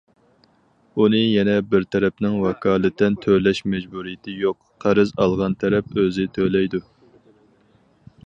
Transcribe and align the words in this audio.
ئۇنى 1.01 1.17
يەنە 1.19 1.53
بىر 1.73 1.83
تەرەپنىڭ 1.95 2.37
ۋاكالىتەن 2.45 3.17
تۆلەش 3.25 3.61
مەجبۇرىيىتى 3.75 4.35
يوق، 4.45 4.59
قەرز 4.85 5.13
ئالغان 5.25 5.57
تەرەپ 5.65 5.93
ئۆزى 5.99 6.25
تۆلەيدۇ. 6.39 6.81